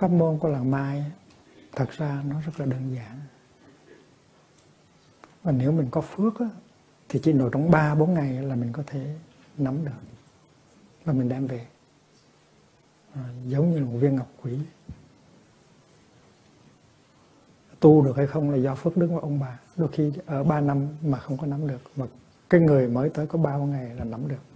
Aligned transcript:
pháp 0.00 0.10
môn 0.10 0.38
của 0.38 0.48
làng 0.48 0.70
mai 0.70 1.04
thật 1.72 1.90
ra 1.90 2.22
nó 2.28 2.40
rất 2.40 2.60
là 2.60 2.66
đơn 2.66 2.94
giản. 2.94 3.20
Và 5.42 5.52
nếu 5.52 5.72
mình 5.72 5.88
có 5.90 6.00
phước 6.00 6.40
á, 6.40 6.46
thì 7.08 7.20
chỉ 7.22 7.32
nội 7.32 7.50
trong 7.52 7.70
3 7.70 7.94
4 7.94 8.14
ngày 8.14 8.42
là 8.42 8.54
mình 8.54 8.72
có 8.72 8.82
thể 8.86 9.14
nắm 9.58 9.84
được 9.84 10.00
và 11.04 11.12
mình 11.12 11.28
đem 11.28 11.46
về. 11.46 11.66
À, 13.14 13.24
giống 13.46 13.70
như 13.70 13.78
là 13.78 13.84
một 13.84 13.98
viên 14.00 14.16
ngọc 14.16 14.28
quý. 14.42 14.58
Tu 17.80 18.04
được 18.04 18.16
hay 18.16 18.26
không 18.26 18.50
là 18.50 18.56
do 18.56 18.74
phước 18.74 18.96
đức 18.96 19.06
của 19.06 19.18
ông 19.18 19.40
bà. 19.40 19.58
Đôi 19.76 19.88
khi 19.92 20.12
ở 20.26 20.44
3 20.44 20.60
năm 20.60 20.88
mà 21.02 21.18
không 21.18 21.38
có 21.38 21.46
nắm 21.46 21.66
được 21.66 21.80
mà 21.96 22.06
cái 22.50 22.60
người 22.60 22.88
mới 22.88 23.10
tới 23.10 23.26
có 23.26 23.38
bao 23.38 23.66
ngày 23.66 23.94
là 23.94 24.04
nắm 24.04 24.28
được. 24.28 24.49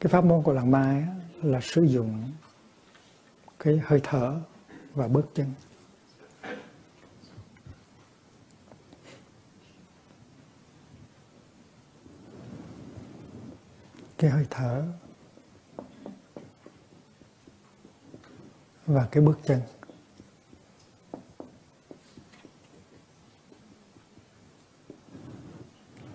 Cái 0.00 0.10
pháp 0.10 0.24
môn 0.24 0.42
của 0.42 0.52
làng 0.52 0.70
mai 0.70 1.06
là 1.42 1.60
sử 1.60 1.82
dụng 1.82 2.32
cái 3.58 3.80
hơi 3.84 4.00
thở 4.02 4.40
và 4.94 5.08
bước 5.08 5.30
chân. 5.34 5.46
Cái 14.18 14.30
hơi 14.30 14.46
thở 14.50 14.84
và 18.86 19.08
cái 19.10 19.22
bước 19.22 19.38
chân. 19.44 19.60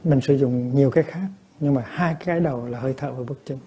Mình 0.03 0.21
sử 0.21 0.37
dụng 0.37 0.75
nhiều 0.75 0.91
cái 0.91 1.03
khác, 1.03 1.27
nhưng 1.59 1.73
mà 1.73 1.83
hai 1.87 2.15
cái 2.19 2.39
đầu 2.39 2.67
là 2.67 2.79
hơi 2.79 2.93
thở 2.97 3.13
và 3.13 3.23
bước 3.23 3.39
chân. 3.45 3.59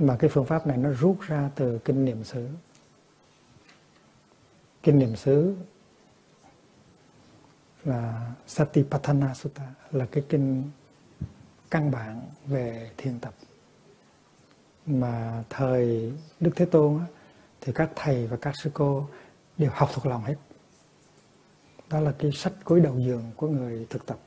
Mà 0.00 0.16
cái 0.16 0.30
phương 0.30 0.44
pháp 0.44 0.66
này 0.66 0.76
nó 0.76 0.90
rút 0.90 1.20
ra 1.20 1.50
từ 1.54 1.78
kinh 1.78 2.04
niệm 2.04 2.24
xứ. 2.24 2.48
Kinh 4.82 4.98
niệm 4.98 5.16
xứ 5.16 5.56
là 7.84 8.32
Satipatthana 8.46 9.34
Sutta 9.34 9.74
là 9.90 10.06
cái 10.10 10.24
kinh 10.28 10.70
căn 11.70 11.90
bản 11.90 12.22
về 12.46 12.90
thiền 12.96 13.20
tập. 13.20 13.34
Mà 14.86 15.44
thời 15.50 16.12
Đức 16.40 16.50
Thế 16.56 16.64
Tôn 16.64 16.98
á, 16.98 17.06
thì 17.60 17.72
các 17.72 17.90
thầy 17.96 18.26
và 18.26 18.36
các 18.36 18.54
sư 18.62 18.70
cô 18.74 19.08
đều 19.58 19.70
học 19.74 19.90
thuộc 19.94 20.06
lòng 20.06 20.24
hết. 20.24 20.36
Đó 21.90 22.00
là 22.00 22.14
cái 22.18 22.32
sách 22.32 22.52
cuối 22.64 22.80
đầu 22.80 22.98
giường 22.98 23.30
của 23.36 23.48
người 23.48 23.86
thực 23.90 24.06
tập. 24.06 24.18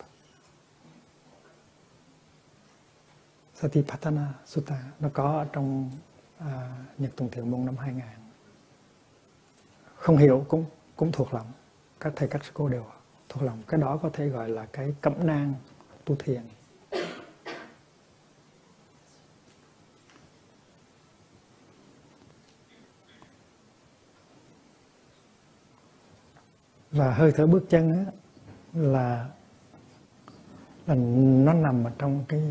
Satipatthana 3.64 4.34
Sutta 4.46 4.84
nó 5.00 5.10
có 5.14 5.40
ở 5.40 5.46
trong 5.54 5.92
à, 6.40 6.78
Nhật 6.98 7.12
Tùng 7.16 7.30
Thiện 7.32 7.52
Môn 7.52 7.66
năm 7.66 7.78
2000 7.78 8.04
không 9.96 10.18
hiểu 10.18 10.46
cũng 10.48 10.66
cũng 10.96 11.12
thuộc 11.12 11.34
lòng. 11.34 11.46
Các 12.00 12.14
thầy 12.16 12.28
các 12.28 12.44
sư 12.46 12.52
cô 12.54 12.70
đều 12.70 12.86
thuộc 13.30 13.44
lòng. 13.44 13.64
Cái 13.68 13.80
đó 13.80 14.00
có 14.02 14.10
thể 14.14 14.28
gọi 14.28 14.50
là 14.50 14.66
cái 14.66 14.94
cẩm 15.02 15.14
nang 15.28 15.54
tu 16.06 16.16
thiền. 16.16 16.42
Và 26.92 27.14
hơi 27.14 27.32
thở 27.36 27.48
bước 27.48 27.64
chân 27.70 28.06
á, 28.06 28.12
là 28.74 29.30
là 30.88 30.96
nó 30.96 31.54
nằm 31.54 31.84
ở 31.84 31.92
trong 31.98 32.26
cái 32.28 32.42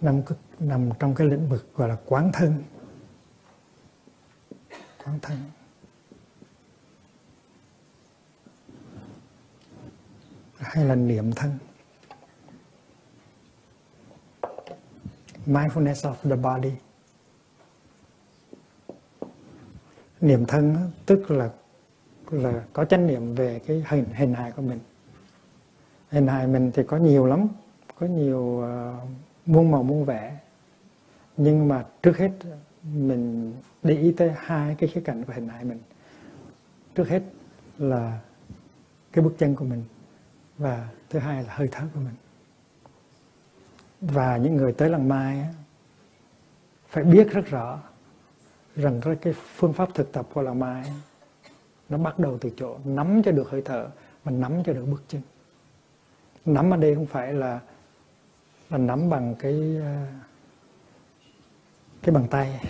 nằm 0.00 0.22
nằm 0.58 0.90
trong 0.98 1.14
cái 1.14 1.26
lĩnh 1.26 1.48
vực 1.48 1.74
gọi 1.74 1.88
là 1.88 1.96
quán 2.06 2.30
thân. 2.32 2.62
Quán 5.04 5.18
thân. 5.22 5.38
Hay 10.56 10.84
là 10.84 10.94
niệm 10.94 11.32
thân. 11.32 11.58
Mindfulness 15.46 16.12
of 16.12 16.14
the 16.22 16.36
body. 16.36 16.72
Niệm 20.20 20.44
thân 20.46 20.90
tức 21.06 21.30
là 21.30 21.50
là 22.30 22.64
có 22.72 22.84
chánh 22.84 23.06
niệm 23.06 23.34
về 23.34 23.60
cái 23.66 23.84
hình 23.88 24.04
hình 24.04 24.34
hài 24.34 24.52
của 24.52 24.62
mình. 24.62 24.78
Hình 26.10 26.26
hài 26.26 26.46
mình 26.46 26.70
thì 26.74 26.82
có 26.82 26.96
nhiều 26.96 27.26
lắm. 27.26 27.48
Có 27.98 28.06
nhiều 28.06 28.40
uh, 28.40 29.08
muôn 29.48 29.70
màu 29.70 29.82
muôn 29.82 30.04
vẻ. 30.04 30.38
Nhưng 31.36 31.68
mà 31.68 31.84
trước 32.02 32.18
hết 32.18 32.30
mình 32.82 33.54
để 33.82 33.96
ý 33.96 34.12
tới 34.12 34.32
hai 34.36 34.74
cái 34.74 34.88
khía 34.88 35.00
cạnh 35.00 35.24
của 35.24 35.32
hình 35.32 35.48
hài 35.48 35.64
mình. 35.64 35.78
Trước 36.94 37.08
hết 37.08 37.22
là 37.78 38.20
cái 39.12 39.24
bước 39.24 39.34
chân 39.38 39.54
của 39.54 39.64
mình 39.64 39.84
và 40.58 40.88
thứ 41.10 41.18
hai 41.18 41.42
là 41.42 41.54
hơi 41.54 41.68
thở 41.72 41.84
của 41.94 42.00
mình. 42.00 42.14
Và 44.00 44.36
những 44.36 44.56
người 44.56 44.72
tới 44.72 44.90
lần 44.90 45.08
mai 45.08 45.46
phải 46.88 47.04
biết 47.04 47.30
rất 47.30 47.46
rõ 47.46 47.82
rằng 48.76 49.00
cái 49.20 49.32
phương 49.32 49.72
pháp 49.72 49.88
thực 49.94 50.12
tập 50.12 50.26
của 50.32 50.42
lần 50.42 50.58
mai 50.58 50.92
nó 51.88 51.98
bắt 51.98 52.18
đầu 52.18 52.38
từ 52.38 52.50
chỗ 52.56 52.78
nắm 52.84 53.22
cho 53.24 53.32
được 53.32 53.50
hơi 53.50 53.62
thở 53.64 53.90
và 54.24 54.32
nắm 54.32 54.62
cho 54.64 54.72
được 54.72 54.86
bước 54.90 55.02
chân. 55.08 55.22
Nắm 56.44 56.70
ở 56.70 56.76
đây 56.76 56.94
không 56.94 57.06
phải 57.06 57.32
là 57.32 57.60
mình 58.70 58.86
nắm 58.86 59.10
bằng 59.10 59.34
cái 59.38 59.76
ờ, 59.80 60.06
cái 62.02 62.14
bàn 62.14 62.26
tay. 62.30 62.60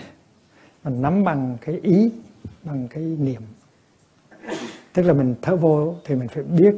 Mình 0.84 1.02
nắm 1.02 1.24
bằng 1.24 1.56
cái 1.60 1.80
ý 1.82 2.12
bằng 2.62 2.88
cái 2.88 3.02
niệm. 3.02 3.42
Tức 4.92 5.02
là 5.02 5.12
mình 5.12 5.34
thở 5.42 5.56
vô 5.56 5.94
thì 6.04 6.14
mình 6.14 6.28
phải 6.28 6.42
biết 6.42 6.74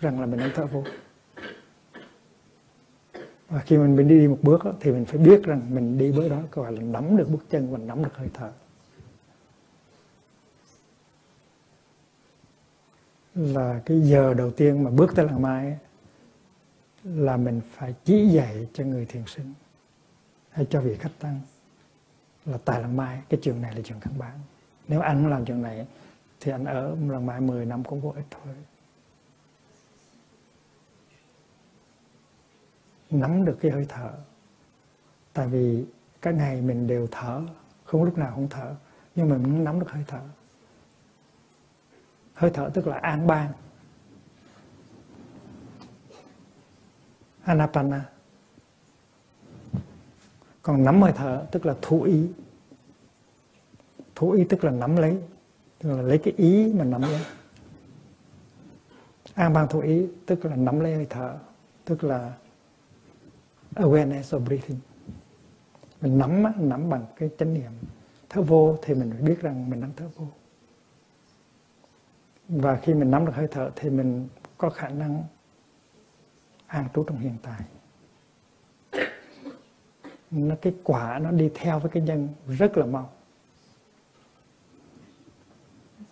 rằng 0.00 0.20
là 0.20 0.26
mình 0.26 0.40
đang 0.40 0.50
thở 0.54 0.66
vô. 0.66 0.84
Và 3.48 3.60
khi 3.60 3.78
mình, 3.78 3.96
mình 3.96 4.08
đi 4.08 4.28
một 4.28 4.38
bước 4.42 4.62
thì 4.80 4.92
mình 4.92 5.04
phải 5.04 5.18
biết 5.18 5.42
rằng 5.44 5.60
mình 5.70 5.98
đi 5.98 6.12
bước 6.12 6.28
đó 6.28 6.42
gọi 6.52 6.72
là 6.72 6.82
nắm 6.82 7.16
được 7.16 7.28
bước 7.30 7.44
chân 7.50 7.72
và 7.72 7.78
nắm 7.78 8.04
được 8.04 8.16
hơi 8.16 8.28
thở. 8.34 8.52
Là 13.34 13.80
cái 13.86 14.00
giờ 14.00 14.34
đầu 14.34 14.50
tiên 14.50 14.84
mà 14.84 14.90
bước 14.90 15.14
tới 15.14 15.26
làng 15.26 15.42
mai 15.42 15.78
là 17.04 17.36
mình 17.36 17.60
phải 17.72 17.94
chỉ 18.04 18.28
dạy 18.28 18.68
cho 18.72 18.84
người 18.84 19.06
thiền 19.06 19.26
sinh 19.26 19.54
hay 20.50 20.66
cho 20.70 20.80
vị 20.80 20.96
khách 20.96 21.12
tăng 21.18 21.40
là 22.44 22.58
tại 22.64 22.82
lần 22.82 22.96
mai. 22.96 23.22
Cái 23.28 23.40
trường 23.42 23.62
này 23.62 23.74
là 23.74 23.80
trường 23.84 24.00
căn 24.00 24.18
bản. 24.18 24.38
Nếu 24.88 25.00
anh 25.00 25.30
làm 25.30 25.44
trường 25.44 25.62
này 25.62 25.86
thì 26.40 26.52
anh 26.52 26.64
ở 26.64 26.96
lần 27.08 27.26
mai 27.26 27.40
10 27.40 27.66
năm 27.66 27.84
cũng 27.84 28.00
vô 28.00 28.10
ích 28.10 28.26
thôi. 28.30 28.54
Nắm 33.10 33.44
được 33.44 33.58
cái 33.60 33.70
hơi 33.70 33.86
thở. 33.88 34.10
Tại 35.32 35.48
vì 35.48 35.84
các 36.22 36.34
ngày 36.34 36.60
mình 36.60 36.86
đều 36.86 37.08
thở, 37.10 37.42
không 37.84 38.04
lúc 38.04 38.18
nào 38.18 38.32
không 38.34 38.48
thở, 38.48 38.74
nhưng 39.14 39.28
mà 39.28 39.36
mình 39.36 39.64
nắm 39.64 39.80
được 39.80 39.90
hơi 39.90 40.04
thở. 40.06 40.20
Hơi 42.34 42.50
thở 42.54 42.70
tức 42.74 42.86
là 42.86 42.96
an 42.96 43.26
ban. 43.26 43.52
Anapana. 47.44 48.08
Còn 50.62 50.84
nắm 50.84 51.02
hơi 51.02 51.12
thở, 51.16 51.46
tức 51.50 51.66
là 51.66 51.74
thủ 51.82 52.02
ý. 52.02 52.28
Thủ 54.14 54.30
ý 54.30 54.44
tức 54.44 54.64
là 54.64 54.70
nắm 54.70 54.96
lấy, 54.96 55.22
tức 55.78 55.96
là 55.96 56.02
lấy 56.02 56.18
cái 56.18 56.34
ý 56.36 56.72
mà 56.72 56.84
nắm 56.84 57.02
lấy. 57.02 57.20
An 59.34 59.52
ban 59.52 59.68
thủ 59.68 59.80
ý 59.80 60.06
tức 60.26 60.44
là 60.44 60.56
nắm 60.56 60.80
lấy 60.80 60.94
hơi 60.94 61.06
thở, 61.10 61.38
tức 61.84 62.04
là 62.04 62.32
awareness 63.74 64.22
of 64.22 64.44
breathing. 64.44 64.78
Mình 66.00 66.18
nắm 66.18 66.44
nắm 66.68 66.90
bằng 66.90 67.06
cái 67.16 67.30
chánh 67.38 67.54
niệm. 67.54 67.72
Thở 68.28 68.42
vô 68.42 68.78
thì 68.82 68.94
mình 68.94 69.10
phải 69.12 69.22
biết 69.22 69.40
rằng 69.40 69.70
mình 69.70 69.80
đang 69.80 69.92
thở 69.96 70.08
vô. 70.16 70.26
Và 72.48 72.76
khi 72.76 72.94
mình 72.94 73.10
nắm 73.10 73.26
được 73.26 73.32
hơi 73.34 73.48
thở 73.50 73.70
thì 73.76 73.90
mình 73.90 74.28
có 74.58 74.70
khả 74.70 74.88
năng 74.88 75.24
an 76.72 76.88
trú 76.94 77.04
trong 77.04 77.18
hiện 77.18 77.36
tại. 77.42 77.60
Nó, 80.30 80.54
cái 80.62 80.74
quả 80.84 81.18
nó 81.18 81.30
đi 81.30 81.50
theo 81.54 81.78
với 81.78 81.90
cái 81.90 82.02
nhân 82.02 82.28
rất 82.48 82.76
là 82.76 82.86
mau. 82.86 83.12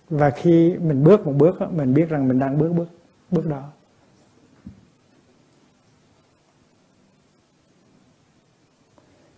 Và 0.09 0.31
khi 0.31 0.77
mình 0.79 1.05
bước 1.05 1.27
một 1.27 1.33
bước 1.37 1.73
mình 1.73 1.95
biết 1.95 2.09
rằng 2.09 2.29
mình 2.29 2.39
đang 2.39 2.59
bước 2.59 2.73
bước 2.73 2.89
bước 3.31 3.47
đó. 3.47 3.69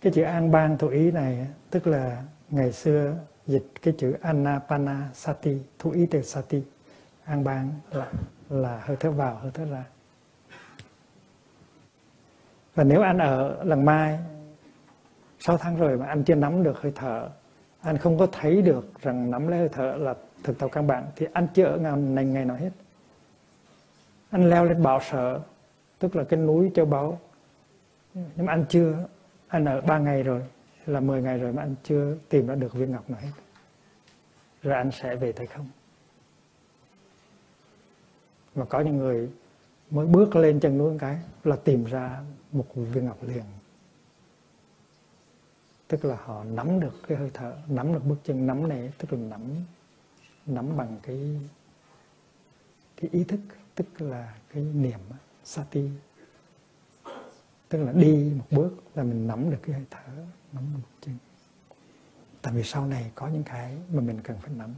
Cái 0.01 0.13
chữ 0.13 0.21
an 0.21 0.51
ban 0.51 0.77
thủ 0.77 0.87
ý 0.87 1.11
này 1.11 1.47
tức 1.69 1.87
là 1.87 2.23
ngày 2.49 2.71
xưa 2.71 3.15
dịch 3.47 3.65
cái 3.81 3.93
chữ 3.97 4.15
anapana 4.21 5.09
sati 5.13 5.57
thủ 5.79 5.91
ý 5.91 6.05
từ 6.05 6.21
sati, 6.21 6.61
an 7.23 7.43
ban 7.43 7.73
là 7.91 8.11
là 8.49 8.81
hơi 8.85 8.97
thở 8.99 9.11
vào, 9.11 9.35
hơi 9.35 9.51
thở 9.53 9.65
ra 9.65 9.83
và 12.75 12.83
nếu 12.83 13.01
anh 13.01 13.17
ở 13.17 13.63
lần 13.63 13.85
mai 13.85 14.19
6 15.39 15.57
tháng 15.57 15.77
rồi 15.77 15.97
mà 15.97 16.05
anh 16.05 16.23
chưa 16.23 16.35
nắm 16.35 16.63
được 16.63 16.81
hơi 16.81 16.91
thở 16.95 17.29
anh 17.83 17.97
không 17.97 18.17
có 18.17 18.27
thấy 18.31 18.61
được 18.61 19.01
rằng 19.01 19.31
nắm 19.31 19.47
lấy 19.47 19.59
hơi 19.59 19.69
thở 19.69 19.95
là 19.99 20.15
thực 20.43 20.59
tập 20.59 20.69
căn 20.71 20.87
bản, 20.87 21.05
thì 21.15 21.27
anh 21.33 21.47
chưa 21.53 21.65
ở 21.65 21.77
ngày 21.77 21.97
này 21.97 22.25
ngày 22.25 22.45
nào 22.45 22.57
hết. 22.57 22.69
Anh 24.29 24.49
leo 24.49 24.65
lên 24.65 24.83
bảo 24.83 24.99
sở, 25.01 25.39
tức 25.99 26.15
là 26.15 26.23
cái 26.23 26.39
núi 26.39 26.71
châu 26.75 26.85
báu. 26.85 27.19
Nhưng 28.13 28.45
mà 28.45 28.53
anh 28.53 28.65
chưa 28.69 29.07
anh 29.47 29.65
ở 29.65 29.81
ba 29.81 29.97
ngày 29.97 30.23
rồi 30.23 30.41
là 30.85 30.99
10 30.99 31.21
ngày 31.21 31.37
rồi 31.37 31.53
mà 31.53 31.61
anh 31.61 31.75
chưa 31.83 32.15
tìm 32.29 32.47
ra 32.47 32.55
được 32.55 32.73
viên 32.73 32.91
ngọc 32.91 33.09
nào 33.09 33.19
hết, 33.21 33.31
rồi 34.61 34.73
anh 34.73 34.91
sẽ 34.91 35.15
về 35.15 35.31
thấy 35.31 35.47
không. 35.47 35.69
Mà 38.55 38.65
có 38.65 38.79
những 38.79 38.97
người 38.97 39.29
mới 39.89 40.07
bước 40.07 40.35
lên 40.35 40.59
chân 40.59 40.77
núi 40.77 40.91
một 40.91 40.97
cái 40.99 41.19
là 41.43 41.55
tìm 41.55 41.85
ra 41.85 42.21
một 42.51 42.65
viên 42.75 43.05
ngọc 43.05 43.23
liền. 43.23 43.43
Tức 45.87 46.05
là 46.05 46.15
họ 46.15 46.43
nắm 46.43 46.79
được 46.79 46.93
cái 47.07 47.17
hơi 47.17 47.31
thở, 47.33 47.57
nắm 47.67 47.93
được 47.93 48.05
bước 48.05 48.17
chân, 48.23 48.47
nắm 48.47 48.69
này, 48.69 48.93
tức 48.97 49.13
là 49.13 49.19
nắm 49.19 49.41
nắm 50.45 50.77
bằng 50.77 50.99
cái 51.03 51.39
cái 52.97 53.09
ý 53.13 53.23
thức, 53.23 53.39
tức 53.75 54.01
là 54.01 54.35
cái 54.53 54.63
niệm 54.63 54.99
sati. 55.43 55.89
Tức 57.69 57.83
là 57.83 57.91
đi 57.91 58.31
một 58.37 58.45
bước 58.51 58.83
là 58.95 59.03
mình 59.03 59.27
nắm 59.27 59.51
được 59.51 59.57
cái 59.61 59.75
hơi 59.75 59.85
thở, 59.89 60.25
nắm 60.53 60.63
được 60.73 60.79
bước 60.83 60.97
chân. 61.01 61.17
Tại 62.41 62.53
vì 62.53 62.63
sau 62.63 62.87
này 62.87 63.11
có 63.15 63.27
những 63.27 63.43
cái 63.43 63.77
mà 63.93 64.01
mình 64.01 64.21
cần 64.23 64.37
phải 64.41 64.51
nắm. 64.57 64.73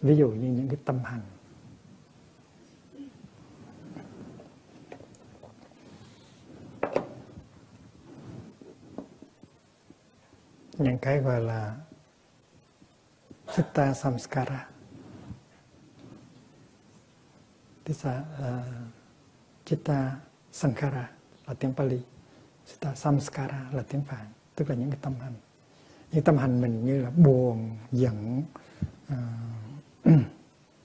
Ví 0.00 0.16
dụ 0.16 0.28
như 0.28 0.52
những 0.52 0.68
cái 0.68 0.78
tâm 0.84 0.98
hành 1.04 1.20
những 10.78 10.98
cái 10.98 11.20
gọi 11.20 11.40
là 11.40 11.76
Chitta 13.56 13.94
Samskara. 13.94 14.68
Tisa 17.84 18.24
uh, 18.38 18.64
Chitta 19.64 20.16
Sankhara 20.52 21.10
là 21.46 21.54
tiếng 21.54 21.74
Pali. 21.74 22.00
Chitta 22.66 22.94
Samskara 22.94 23.70
là 23.72 23.82
tiếng 23.88 24.02
Phạn 24.02 24.26
tức 24.54 24.70
là 24.70 24.74
những 24.74 24.90
cái 24.90 24.98
tâm 25.02 25.14
hành. 25.20 25.34
Những 26.12 26.24
tâm 26.24 26.36
hành 26.36 26.60
mình 26.60 26.84
như 26.84 27.02
là 27.02 27.10
buồn 27.10 27.76
giận 27.92 28.42
uh, 29.12 29.16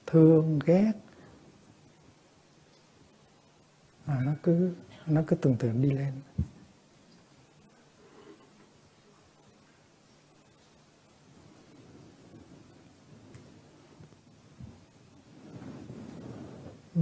thương 0.06 0.58
ghét. 0.66 0.92
À, 4.06 4.20
nó 4.24 4.32
cứ 4.42 4.74
nó 5.06 5.22
cứ 5.26 5.36
tưởng 5.36 5.56
tượng 5.56 5.82
đi 5.82 5.90
lên. 5.90 6.12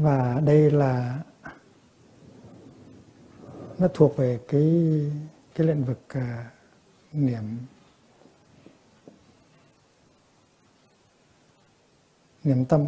Và 0.01 0.41
đây 0.45 0.71
là 0.71 1.23
nó 3.79 3.89
thuộc 3.95 4.17
về 4.17 4.41
cái 4.49 4.71
cái 5.55 5.67
lĩnh 5.67 5.85
vực 5.85 6.01
uh, 6.19 6.23
niệm. 7.13 7.59
Niệm 12.45 12.65
tâm. 12.65 12.87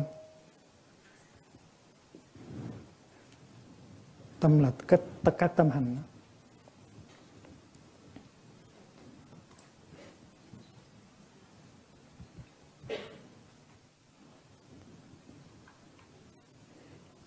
Tâm 4.41 4.62
là 4.62 4.73
tất 4.87 5.00
tất 5.23 5.35
cả 5.38 5.47
tâm 5.47 5.70
hành 5.70 5.97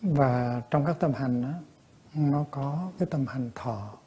và 0.05 0.61
trong 0.71 0.85
các 0.85 0.97
tâm 0.99 1.13
hành 1.13 1.41
đó, 1.41 1.53
nó 2.13 2.45
có 2.51 2.91
cái 2.99 3.07
tâm 3.11 3.27
hành 3.27 3.51
thọ. 3.55 3.97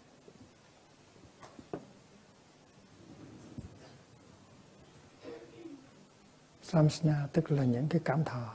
Samsna 6.63 7.29
tức 7.33 7.51
là 7.51 7.65
những 7.65 7.89
cái 7.89 8.01
cảm 8.05 8.25
thọ 8.25 8.55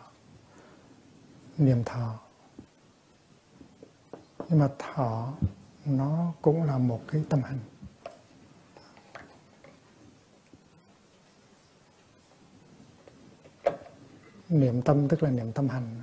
niềm 1.57 1.83
thọ. 1.83 2.19
Nhưng 4.49 4.59
mà 4.59 4.69
thọ 4.79 5.33
nó 5.85 6.33
cũng 6.41 6.63
là 6.63 6.77
một 6.77 7.01
cái 7.07 7.23
tâm 7.29 7.41
hành. 7.43 7.59
Niệm 14.49 14.81
tâm 14.81 15.07
tức 15.07 15.23
là 15.23 15.29
niệm 15.29 15.51
tâm 15.51 15.69
hành. 15.69 16.01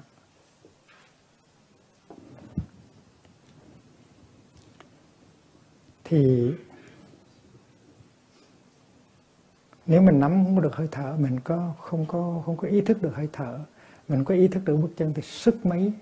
Thì 6.11 6.53
nếu 9.87 10.03
mình 10.03 10.21
nắm 10.21 10.45
không 10.45 10.61
được 10.61 10.77
hơi 10.77 10.89
thở 10.91 11.17
mình 11.19 11.41
có 11.41 11.75
không 11.79 12.07
có 12.07 12.43
không 12.47 12.57
có 12.57 12.69
ý 12.69 12.81
thức 12.81 13.03
được 13.03 13.13
hơi 13.15 13.29
thở 13.33 13.61
mình 14.09 14.25
có 14.25 14.35
ý 14.35 14.49
thức 14.49 14.65
được 14.65 14.77
bước 14.77 14.91
chân 14.97 15.15
thì 15.15 15.23
sức 15.23 15.67
mấy 15.67 15.93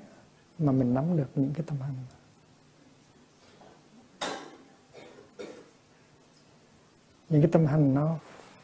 mà 0.59 0.73
mình 0.73 0.95
nắm 0.95 1.17
được 1.17 1.29
những 1.35 1.51
cái 1.55 1.65
tâm 1.67 1.81
hành 1.81 1.95
những 7.29 7.43
cái 7.43 7.51
tâm 7.53 7.67
hành 7.67 7.95
nó 7.95 8.19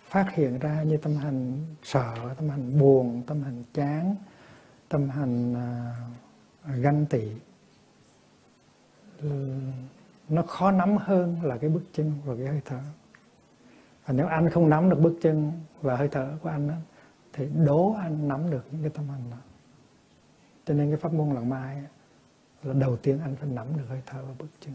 phát 0.09 0.35
hiện 0.35 0.59
ra 0.59 0.83
như 0.83 0.97
tâm 0.97 1.17
hành 1.17 1.59
sợ 1.83 2.35
tâm 2.37 2.49
hành 2.49 2.79
buồn 2.79 3.23
tâm 3.27 3.43
hành 3.43 3.63
chán 3.75 4.17
tâm 4.89 5.09
hành 5.09 5.53
uh, 5.53 6.77
ganh 6.83 7.07
tị 7.07 7.29
nó 10.35 10.43
khó 10.43 10.71
nắm 10.71 10.97
hơn 10.97 11.41
là 11.43 11.59
cái 11.59 11.71
bước 11.71 11.83
chân 11.93 12.13
và 12.25 12.35
cái 12.37 12.47
hơi 12.47 12.61
thở. 12.65 12.81
Và 14.07 14.15
nếu 14.15 14.27
anh 14.27 14.51
không 14.51 14.71
nắm 14.71 14.91
được 14.91 15.01
bước 15.01 15.19
chân 15.23 15.53
và 15.83 15.97
hơi 15.97 16.09
thở 16.09 16.39
của 16.43 16.49
anh 16.49 16.69
đó, 16.69 16.75
thì 17.33 17.49
đố 17.67 17.93
anh 17.93 18.29
nắm 18.29 18.51
được 18.51 18.65
những 18.71 18.83
cái 18.83 18.91
tâm 18.91 19.09
hành 19.09 19.31
đó. 19.31 19.37
Cho 20.67 20.75
nên 20.75 20.91
cái 20.91 20.97
pháp 20.97 21.13
môn 21.13 21.35
lần 21.35 21.49
mai 21.49 21.83
là 22.63 22.75
đầu 22.75 22.97
tiên 22.97 23.21
anh 23.23 23.37
phải 23.37 23.49
nắm 23.49 23.67
được 23.77 23.85
hơi 23.89 24.03
thở 24.07 24.25
và 24.25 24.35
bước 24.39 24.49
chân. 24.61 24.75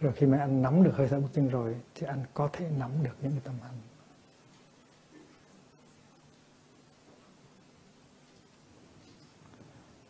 Rồi 0.00 0.12
khi 0.16 0.26
mà 0.26 0.38
anh 0.38 0.62
nắm 0.62 0.82
được 0.82 0.92
hơi 0.96 1.08
thở 1.08 1.20
bước 1.20 1.28
chân 1.32 1.48
rồi 1.48 1.76
thì 1.94 2.06
anh 2.06 2.24
có 2.34 2.48
thể 2.52 2.70
nắm 2.78 2.90
được 3.02 3.14
những 3.22 3.32
cái 3.32 3.40
tâm 3.44 3.54
hành 3.62 3.74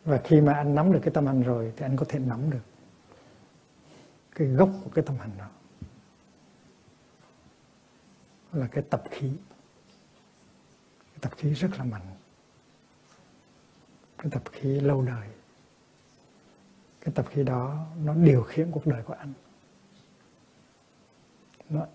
và 0.07 0.21
khi 0.23 0.41
mà 0.41 0.53
anh 0.53 0.75
nắm 0.75 0.91
được 0.91 0.99
cái 1.03 1.11
tâm 1.13 1.25
hành 1.25 1.43
rồi 1.43 1.73
thì 1.77 1.85
anh 1.85 1.95
có 1.95 2.05
thể 2.09 2.19
nắm 2.19 2.49
được 2.49 2.76
cái 4.37 4.47
gốc 4.47 4.69
của 4.83 4.89
cái 4.89 5.03
tâm 5.05 5.17
hành 5.17 5.31
đó, 5.37 5.47
là 8.51 8.67
cái 8.67 8.83
tập 8.89 9.03
khí. 9.11 9.31
Cái 10.99 11.19
tập 11.21 11.31
khí 11.37 11.53
rất 11.53 11.71
là 11.77 11.83
mạnh. 11.83 12.15
Cái 14.17 14.31
tập 14.31 14.43
khí 14.51 14.79
lâu 14.79 15.01
đời. 15.01 15.29
Cái 17.01 17.13
tập 17.15 17.25
khí 17.29 17.43
đó 17.43 17.85
nó 18.03 18.13
điều 18.13 18.43
khiển 18.43 18.71
cuộc 18.71 18.85
đời 18.87 19.03
của 19.03 19.13
anh. 19.13 19.33
Nó 21.69 21.85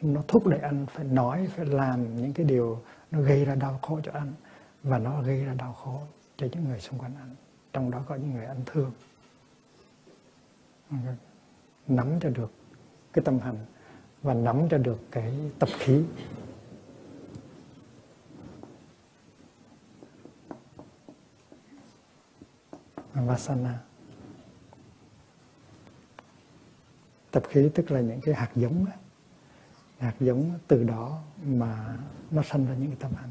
nó 0.00 0.22
thúc 0.28 0.46
đẩy 0.46 0.60
anh 0.60 0.86
phải 0.86 1.04
nói, 1.04 1.48
phải 1.56 1.66
làm 1.66 2.16
những 2.16 2.32
cái 2.32 2.46
điều 2.46 2.82
nó 3.10 3.20
gây 3.20 3.44
ra 3.44 3.54
đau 3.54 3.78
khổ 3.82 4.00
cho 4.04 4.12
anh 4.12 4.32
và 4.82 4.98
nó 4.98 5.22
gây 5.22 5.44
ra 5.44 5.54
đau 5.54 5.72
khổ 5.72 6.00
cho 6.36 6.46
những 6.52 6.64
người 6.64 6.80
xung 6.80 6.98
quanh 6.98 7.14
anh. 7.16 7.34
Trong 7.72 7.90
đó 7.90 8.04
có 8.08 8.14
những 8.14 8.30
người 8.30 8.44
anh 8.44 8.62
thương 8.66 8.92
nắm 11.96 12.20
cho 12.20 12.30
được 12.30 12.52
cái 13.12 13.24
tâm 13.24 13.38
hành 13.38 13.58
và 14.22 14.34
nắm 14.34 14.68
cho 14.70 14.78
được 14.78 14.98
cái 15.10 15.34
tập 15.58 15.68
khí. 15.78 16.04
Vasana 23.14 23.78
tập 27.30 27.42
khí 27.48 27.70
tức 27.74 27.90
là 27.90 28.00
những 28.00 28.20
cái 28.20 28.34
hạt 28.34 28.50
giống 28.54 28.86
hạt 29.98 30.14
giống 30.20 30.58
từ 30.68 30.84
đó 30.84 31.22
mà 31.44 31.96
nó 32.30 32.42
sanh 32.42 32.66
ra 32.66 32.74
những 32.74 32.90
cái 32.90 32.96
tâm 33.00 33.12
hành. 33.14 33.30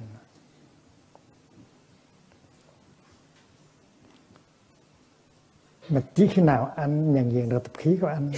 Mà 5.92 6.02
chỉ 6.14 6.28
khi 6.28 6.42
nào 6.42 6.74
anh 6.76 7.14
nhận 7.14 7.32
diện 7.32 7.50
được 7.50 7.64
tập 7.64 7.72
khí 7.78 7.98
của 8.02 8.08
anh 8.08 8.32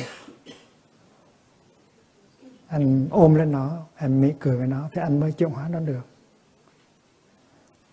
anh 2.67 3.07
ôm 3.11 3.35
lên 3.35 3.51
nó, 3.51 3.77
anh 3.95 4.21
mỉm 4.21 4.35
cười 4.39 4.57
với 4.57 4.67
nó, 4.67 4.89
thì 4.91 5.01
anh 5.01 5.19
mới 5.19 5.31
chuyển 5.31 5.49
hóa 5.49 5.69
nó 5.69 5.79
được. 5.79 6.01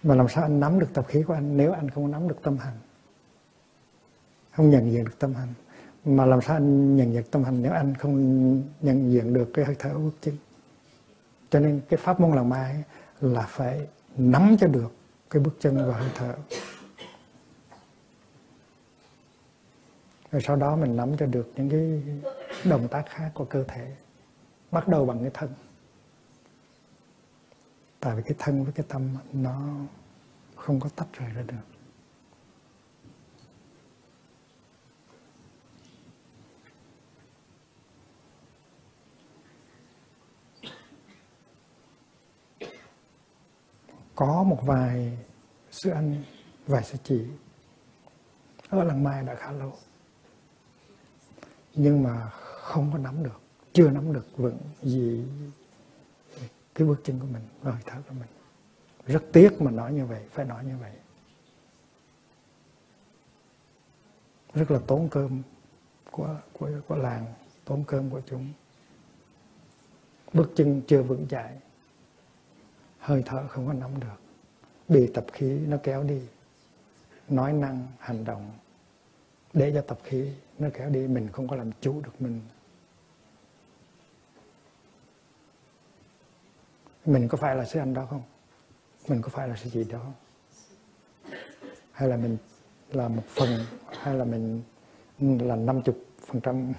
Mà 0.03 0.15
làm 0.15 0.29
sao 0.29 0.45
anh 0.45 0.61
nắm 0.61 0.79
được 0.79 0.89
tập 0.95 1.07
khí 1.09 1.23
của 1.23 1.35
anh 1.35 1.57
nếu 1.57 1.73
anh 1.73 1.91
không 1.91 2.11
nắm 2.11 2.29
được 2.29 2.39
tâm 2.43 2.59
hành? 2.59 2.75
Không 4.53 4.71
nhận 4.71 4.93
diện 4.93 5.05
được 5.05 5.19
tâm 5.19 5.35
hành. 5.35 5.55
Mà 6.05 6.27
làm 6.27 6.41
sao 6.41 6.57
anh 6.57 6.97
nhận 6.97 7.13
diện 7.13 7.25
tâm 7.31 7.45
hành 7.45 7.63
nếu 7.63 7.73
anh 7.73 7.95
không 7.95 8.63
nhận 8.81 9.13
diện 9.13 9.33
được 9.33 9.51
cái 9.55 9.65
hơi 9.65 9.77
thở 9.79 9.95
bước 9.95 10.13
chân 10.21 10.37
cho 11.51 11.61
nên 11.61 11.81
cái 11.89 11.99
pháp 12.03 12.21
môn 12.21 12.37
làm 12.37 12.49
mai 12.49 12.85
là 13.21 13.43
phải 13.49 13.87
nắm 14.17 14.57
cho 14.61 14.67
được 14.67 14.93
cái 15.31 15.43
bước 15.43 15.57
chân 15.61 15.87
và 15.87 15.95
hơi 15.95 16.11
thở. 16.15 16.35
Rồi 20.31 20.43
sau 20.43 20.57
đó 20.57 20.77
mình 20.77 20.97
nắm 20.97 21.17
cho 21.17 21.27
được 21.27 21.53
những 21.57 21.71
cái 21.71 22.03
động 22.71 22.89
tác 22.91 23.05
khác 23.09 23.31
của 23.35 23.45
cơ 23.45 23.65
thể. 23.69 23.97
Bắt 24.71 24.89
đầu 24.89 25.07
bằng 25.07 25.21
cái 25.21 25.31
thân. 25.35 25.51
Tại 28.01 28.17
vì 28.17 28.23
cái 28.23 28.35
thân 28.39 28.65
với 28.65 28.73
cái 28.73 28.87
tâm 28.89 29.17
nó 29.33 29.77
không 30.57 30.81
có 30.81 30.89
tách 30.97 31.09
rời 31.13 31.31
ra 31.31 31.43
được. 31.43 31.55
Có 44.15 44.43
một 44.43 44.59
vài 44.63 45.19
sư 45.71 45.91
anh 45.91 46.23
vài 46.67 46.85
sư 46.85 46.99
chị 47.05 47.25
ở 48.69 48.85
làng 48.85 49.05
mai 49.05 49.23
đã 49.23 49.35
khá 49.35 49.53
lâu 49.53 49.73
nhưng 51.75 52.03
mà 52.03 52.31
không 52.31 52.93
có 52.93 52.99
nắm 52.99 53.23
được, 53.23 53.41
chưa 53.73 53.91
nắm 53.91 54.13
được 54.13 54.27
vững 54.37 54.59
gì 54.83 55.25
cái 56.75 56.89
bước 56.89 57.01
chân 57.05 57.21
của 57.21 57.27
mình 57.27 57.43
và 57.63 57.73
hơi 57.73 57.83
thở 57.87 58.03
của 58.09 58.15
mình. 58.15 58.29
Rất 59.07 59.23
tiếc 59.33 59.63
mà 59.63 59.71
nói 59.71 59.93
như 59.93 60.07
vậy, 60.07 60.23
phải 60.31 60.45
nói 60.45 60.65
như 60.65 60.77
vậy. 60.81 60.93
Rất 64.55 64.71
là 64.71 64.81
tốn 64.87 65.09
cơm 65.11 65.43
của 66.11 66.37
của 66.53 66.71
của 66.89 66.97
làng, 66.97 67.35
tốn 67.65 67.85
cơm 67.87 68.11
của 68.11 68.21
chúng. 68.27 68.53
Bước 70.33 70.53
chân 70.57 70.83
chưa 70.87 71.03
vững 71.03 71.29
chãi, 71.29 71.59
hơi 72.99 73.23
thở 73.27 73.49
không 73.49 73.67
có 73.67 73.73
nắm 73.73 74.01
được. 74.01 74.21
Bị 74.89 75.11
tập 75.15 75.27
khí 75.33 75.59
nó 75.67 75.77
kéo 75.83 76.03
đi, 76.03 76.23
nói 77.29 77.53
năng, 77.53 77.87
hành 77.99 78.25
động 78.25 78.51
để 79.53 79.73
cho 79.75 79.81
tập 79.81 79.99
khí 80.05 80.33
nó 80.59 80.69
kéo 80.75 80.91
đi, 80.91 81.07
mình 81.07 81.29
không 81.33 81.49
có 81.49 81.57
làm 81.57 81.71
chủ 81.81 82.01
được 82.01 82.21
mình. 82.21 82.41
Mình 87.07 87.29
có 87.29 87.39
phải 87.39 87.57
là 87.57 87.65
sư 87.65 87.79
anh 87.79 87.95
đó 87.95 88.07
không? 88.07 88.23
Mình 89.09 89.23
có 89.23 89.29
phải 89.29 89.49
là 89.49 89.57
sư 89.57 89.71
chị 89.73 89.85
đó 89.85 89.99
không? 89.99 90.15
Hay 91.93 92.09
là 92.09 92.17
mình 92.17 92.37
là 92.91 93.09
một 93.09 93.25
phần, 93.29 93.65
hay 93.87 94.15
là 94.15 94.25
mình 94.25 94.63
là 95.19 95.57
năm 95.57 95.83
chục 95.83 95.99
phần 96.27 96.41
trăm 96.41 96.73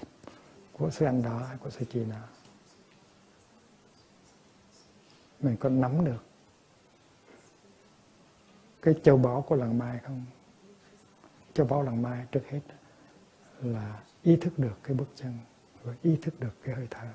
của 0.71 0.89
sư 0.89 1.05
anh 1.05 1.23
đó 1.23 1.37
hay 1.37 1.57
của 1.57 1.69
sư 1.69 1.85
chị 1.93 2.05
nào 2.05 2.27
mình 5.39 5.57
có 5.57 5.69
nắm 5.69 6.05
được 6.05 6.23
cái 8.81 8.93
châu 9.03 9.17
báu 9.17 9.41
của 9.41 9.55
lần 9.55 9.77
mai 9.77 9.99
không? 10.03 10.25
Cho 11.53 11.65
báu 11.65 11.83
làng 11.83 12.01
mai 12.01 12.25
trước 12.31 12.43
hết 12.49 12.61
là 13.61 13.99
ý 14.23 14.35
thức 14.35 14.59
được 14.59 14.77
cái 14.83 14.95
bước 14.95 15.07
chân 15.15 15.37
và 15.83 15.93
ý 16.01 16.17
thức 16.21 16.39
được 16.39 16.55
cái 16.63 16.75
hơi 16.75 16.87
thở. 16.89 17.07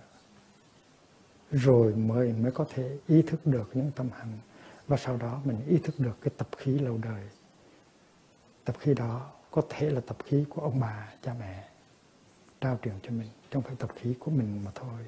Rồi 1.51 1.95
mới 1.95 2.33
mới 2.33 2.53
có 2.53 2.67
thể 2.75 2.99
ý 3.07 3.23
thức 3.23 3.47
được 3.47 3.71
những 3.75 3.91
tâm 3.97 4.09
hành 4.13 4.39
và 4.87 4.97
sau 4.97 5.17
đó 5.17 5.41
mình 5.45 5.67
ý 5.67 5.79
thức 5.79 5.95
được 5.99 6.17
cái 6.21 6.33
tập 6.37 6.49
khí 6.57 6.79
lâu 6.79 6.99
đời. 6.99 7.29
Tập 8.65 8.77
khí 8.81 8.95
đó 8.95 9.33
có 9.51 9.63
thể 9.69 9.91
là 9.91 10.01
tập 10.01 10.17
khí 10.25 10.45
của 10.49 10.63
ông 10.63 10.81
bà, 10.81 11.13
cha 11.23 11.35
mẹ 11.39 11.69
trao 12.61 12.79
truyền 12.83 12.95
cho 13.03 13.11
mình. 13.11 13.29
Trong 13.51 13.63
phải 13.63 13.75
tập 13.79 13.91
khí 13.95 14.15
của 14.19 14.31
mình 14.31 14.65
mà 14.65 14.71
thôi. 14.75 15.07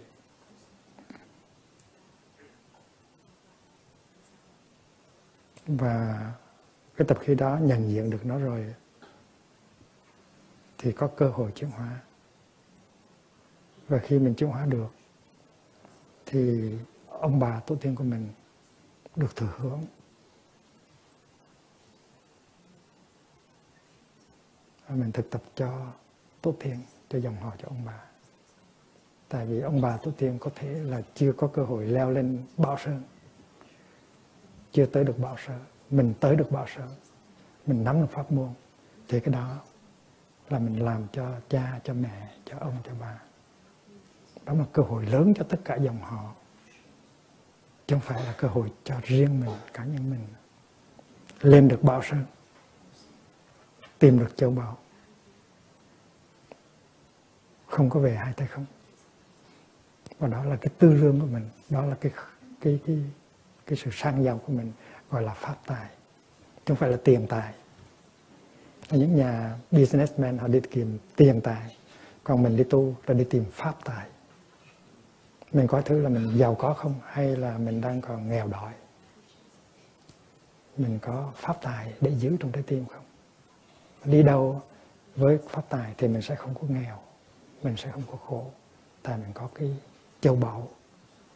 Và 5.67 6.33
cái 6.97 7.07
tập 7.09 7.19
khí 7.21 7.35
đó 7.35 7.59
nhận 7.63 7.89
diện 7.89 8.11
được 8.11 8.27
nó 8.27 8.39
rồi 8.39 8.75
thì 10.79 10.93
có 10.93 11.09
cơ 11.17 11.29
hội 11.29 11.53
chuyển 11.55 11.71
hóa. 11.71 12.01
Và 13.89 13.99
khi 13.99 14.19
mình 14.19 14.35
chuyển 14.35 14.51
hóa 14.51 14.67
được, 14.67 14.89
thì 16.27 16.73
ông 17.09 17.39
bà 17.39 17.61
tổ 17.61 17.77
tiên 17.77 17.95
của 17.95 18.05
mình 18.05 18.29
được 19.17 19.37
thừa 19.37 19.55
hưởng. 19.59 19.85
Và 24.89 24.95
mình 24.95 25.13
thực 25.13 25.31
tập 25.31 25.43
cho 25.55 25.93
tổ 26.43 26.55
tiên, 26.61 26.81
cho 27.09 27.19
dòng 27.19 27.37
họ 27.37 27.53
cho 27.63 27.69
ông 27.69 27.85
bà. 27.85 28.05
Tại 29.29 29.47
vì 29.47 29.61
ông 29.61 29.81
bà 29.81 29.97
tổ 29.97 30.11
tiên 30.11 30.39
có 30.41 30.51
thể 30.55 30.69
là 30.69 31.03
chưa 31.15 31.33
có 31.33 31.47
cơ 31.47 31.65
hội 31.65 31.87
leo 31.87 32.11
lên 32.11 32.43
bảo 32.57 32.79
sơn. 32.79 33.03
Chưa 34.73 34.87
tới 34.87 35.05
được 35.05 35.19
bảo 35.19 35.37
sơn. 35.47 35.61
Mình 35.91 36.15
tới 36.21 36.37
được 36.37 36.51
bảo 36.51 36.67
sơn, 36.77 36.89
mình 37.67 37.85
nắm 37.85 38.01
được 38.01 38.09
pháp 38.11 38.33
môn. 38.33 38.49
Thì 39.09 39.21
cái 39.21 39.35
đó 39.35 39.61
là 40.53 40.59
mình 40.59 40.85
làm 40.85 41.07
cho 41.13 41.35
cha, 41.49 41.81
cho 41.85 41.95
mẹ, 41.95 42.29
cho 42.45 42.59
ông, 42.59 42.77
cho 42.85 42.93
bà 43.01 43.19
đó 44.49 44.55
là 44.55 44.65
cơ 44.73 44.83
hội 44.83 45.07
lớn 45.07 45.35
cho 45.37 45.45
tất 45.49 45.61
cả 45.65 45.77
dòng 45.77 46.01
họ. 46.01 46.35
Chứ 47.87 47.95
không 47.95 48.01
phải 48.01 48.25
là 48.25 48.35
cơ 48.39 48.49
hội 48.49 48.73
cho 48.85 48.95
riêng 49.03 49.41
mình, 49.41 49.51
cá 49.73 49.85
nhân 49.85 50.11
mình. 50.11 50.27
Lên 51.41 51.69
được 51.69 51.83
bảo 51.83 52.03
sơn 52.03 52.25
tìm 53.99 54.19
được 54.19 54.37
châu 54.37 54.51
báu. 54.51 54.79
Không 57.67 57.91
có 57.91 58.01
về 58.01 58.17
hai 58.17 58.33
tay 58.33 58.47
không. 58.47 58.67
Và 60.19 60.29
đó 60.29 60.45
là 60.45 60.57
cái 60.57 60.73
tư 60.79 60.93
lương 60.93 61.21
của 61.21 61.27
mình. 61.27 61.49
Đó 61.71 61.85
là 61.85 61.97
cái 62.01 62.13
cái 62.61 62.81
cái 62.87 63.05
cái 63.67 63.79
sự 63.79 63.91
sang 63.93 64.25
giàu 64.25 64.41
của 64.47 64.53
mình, 64.53 64.73
gọi 65.11 65.23
là 65.23 65.35
pháp 65.35 65.57
tài. 65.67 65.91
Chứ 66.55 66.63
không 66.67 66.77
phải 66.77 66.91
là 66.91 66.99
tiền 67.05 67.27
tài 67.29 67.55
những 68.97 69.17
nhà 69.17 69.57
businessman 69.71 70.39
họ 70.39 70.49
đi 70.49 70.61
tìm 70.71 70.99
tiền 71.17 71.41
tài, 71.41 71.77
còn 72.25 72.43
mình 72.43 72.57
đi 72.57 72.65
tu 72.65 72.95
là 73.07 73.15
đi 73.15 73.25
tìm 73.31 73.45
pháp 73.53 73.75
tài. 73.85 74.07
Mình 75.53 75.67
có 75.67 75.81
thứ 75.81 76.03
là 76.03 76.09
mình 76.09 76.39
giàu 76.39 76.55
có 76.55 76.75
không 76.75 76.95
hay 77.05 77.37
là 77.37 77.59
mình 77.59 77.81
đang 77.81 78.01
còn 78.01 78.29
nghèo 78.29 78.47
đói. 78.47 78.73
Mình 80.77 80.99
có 81.03 81.33
pháp 81.37 81.57
tài 81.63 81.93
để 82.01 82.15
giữ 82.15 82.37
trong 82.41 82.53
trái 82.53 82.63
tim 82.67 82.85
không? 82.87 83.05
Đi 84.05 84.23
đâu 84.23 84.63
với 85.17 85.39
pháp 85.49 85.63
tài 85.69 85.95
thì 85.99 86.09
mình 86.09 86.23
sẽ 86.23 86.35
không 86.35 86.55
có 86.55 86.61
nghèo, 86.69 86.99
mình 87.63 87.77
sẽ 87.77 87.91
không 87.91 88.03
có 88.11 88.17
khổ. 88.27 88.51
Tại 89.03 89.19
mình 89.19 89.33
có 89.35 89.49
cái 89.55 89.77
châu 90.21 90.37
báu 90.37 90.69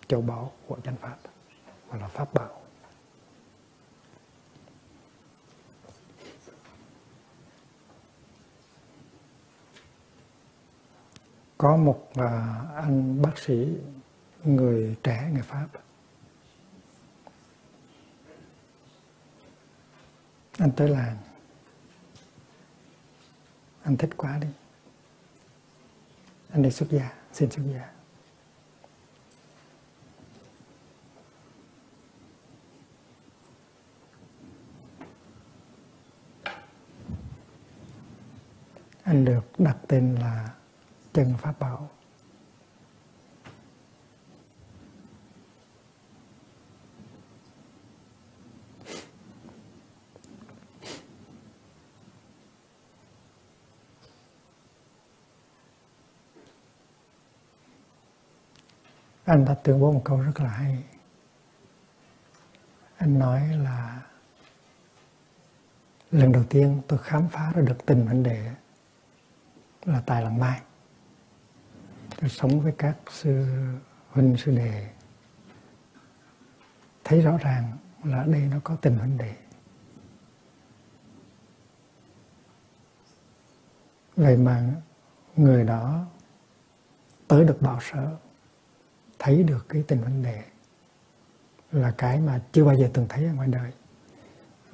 châu 0.09 0.21
báu 0.21 0.53
của 0.67 0.77
chánh 0.85 0.97
pháp, 0.97 1.17
gọi 1.91 2.01
là 2.01 2.09
pháp 2.09 2.35
bảo. 2.35 2.62
Có 11.63 11.77
một 11.77 12.11
à, 12.15 12.61
anh 12.75 13.23
bác 13.23 13.39
sĩ 13.39 13.77
người 14.45 14.97
trẻ, 15.03 15.31
người 15.33 15.43
Pháp. 15.43 15.69
Anh 20.59 20.73
tới 20.77 20.89
làng 20.89 21.17
anh 23.83 23.97
thích 23.97 24.11
quá 24.17 24.39
đi. 24.39 24.49
Anh 26.51 26.63
đi 26.63 26.71
xuất 26.71 26.91
gia, 26.91 27.13
xin 27.33 27.51
xuất 27.51 27.63
gia. 27.73 27.93
Anh 39.05 39.25
được 39.25 39.45
đặt 39.59 39.77
tên 39.89 40.15
là 40.15 40.49
chân 41.13 41.35
Pháp 41.39 41.61
Bảo. 41.61 41.91
Anh 59.25 59.45
đã 59.45 59.55
tuyên 59.55 59.81
bố 59.81 59.93
một 59.93 60.03
câu 60.05 60.21
rất 60.21 60.41
là 60.41 60.49
hay. 60.49 60.85
Anh 62.97 63.19
nói 63.19 63.49
là 63.49 64.03
lần 66.11 66.33
đầu 66.33 66.45
tiên 66.51 66.83
tôi 66.89 66.99
khám 66.99 67.29
phá 67.29 67.53
ra 67.55 67.63
được 67.63 67.87
tình 67.87 68.07
vấn 68.07 68.23
đề 68.23 68.51
là 69.85 70.03
tài 70.07 70.23
làng 70.23 70.39
mai 70.39 70.61
sống 72.29 72.61
với 72.61 72.73
các 72.79 72.97
sư 73.11 73.47
huynh, 74.11 74.37
sư 74.37 74.57
đệ. 74.57 74.89
Thấy 77.05 77.21
rõ 77.21 77.39
ràng 77.39 77.79
là 78.05 78.25
đây 78.25 78.41
nó 78.51 78.57
có 78.65 78.77
tình 78.77 78.99
huynh 78.99 79.19
đề 79.19 79.35
vậy 84.17 84.37
mà 84.37 84.71
người 85.37 85.65
đó 85.65 86.07
tới 87.29 87.45
được 87.45 87.63
bảo 87.63 87.79
sở, 87.81 88.17
thấy 89.19 89.43
được 89.43 89.67
cái 89.69 89.85
tình 89.89 89.99
huynh 89.99 90.23
đề 90.23 90.43
là 91.73 91.95
cái 91.99 92.21
mà 92.21 92.43
chưa 92.53 92.65
bao 92.65 92.75
giờ 92.75 92.91
từng 92.95 93.07
thấy 93.09 93.27
ở 93.27 93.33
ngoài 93.33 93.49
đời. 93.49 93.73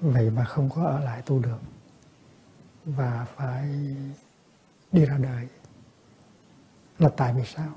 Vậy 0.00 0.31
mà 0.31 0.45
không 0.45 0.71
có 0.71 0.85
ở 0.85 1.00
lại 1.00 1.23
tu 1.26 1.38
được 1.38 1.59
và 2.85 3.26
phải 3.37 3.87
đi 4.93 5.05
ra 5.05 5.19
đời 5.19 5.49
là 6.99 7.09
tại 7.09 7.35
vì 7.35 7.45
sao? 7.45 7.73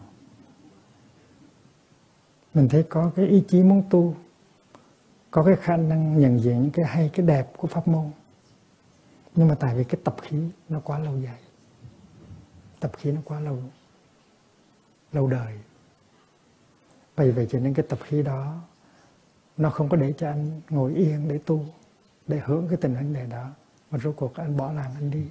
Mình 2.54 2.70
thấy 2.70 2.84
có 2.90 3.12
cái 3.16 3.28
ý 3.28 3.44
chí 3.48 3.64
muốn 3.64 3.84
tu, 3.90 4.16
có 5.32 5.44
cái 5.44 5.56
khả 5.56 5.78
năng 5.78 6.20
nhận 6.20 6.40
diện 6.40 6.62
những 6.62 6.72
cái 6.72 6.86
hay, 6.86 7.10
cái 7.14 7.26
đẹp 7.26 7.54
của 7.58 7.68
pháp 7.68 7.88
môn. 7.88 8.12
Nhưng 9.36 9.48
mà 9.48 9.56
tại 9.56 9.76
vì 9.76 9.84
cái 9.84 10.02
tập 10.04 10.16
khí 10.22 10.50
nó 10.70 10.80
quá 10.80 11.00
lâu 11.00 11.20
dài, 11.20 11.40
tập 12.80 12.92
khí 12.98 13.12
nó 13.12 13.22
quá 13.26 13.40
lâu 13.40 13.58
lâu 15.12 15.28
đời. 15.28 15.60
Vậy 17.16 17.32
vậy 17.32 17.48
cho 17.50 17.60
nên 17.60 17.74
cái 17.74 17.86
tập 17.90 18.00
khí 18.04 18.24
đó, 18.24 18.62
nó 19.58 19.70
không 19.70 19.90
có 19.90 19.98
để 19.98 20.14
cho 20.18 20.28
anh 20.28 20.62
ngồi 20.70 20.94
yên 20.94 21.28
để 21.28 21.40
tu, 21.46 21.66
để 22.28 22.42
hưởng 22.46 22.68
cái 22.68 22.78
tình 22.82 22.96
hình 22.96 23.14
này 23.14 23.26
đó. 23.26 23.50
Mà 23.92 24.00
rốt 24.00 24.16
cuộc 24.18 24.36
anh 24.36 24.58
bỏ 24.58 24.72
làm 24.72 24.92
anh 24.96 25.12
đi. 25.12 25.26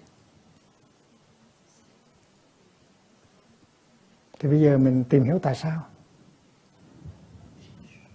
Thì 4.41 4.49
bây 4.49 4.61
giờ 4.61 4.79
mình 4.79 5.05
tìm 5.05 5.25
hiểu 5.25 5.39
tại 5.39 5.55
sao. 5.55 5.87